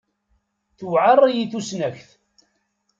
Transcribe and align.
Tuɛer-iyi 0.77 1.45
tusnakt. 1.51 2.09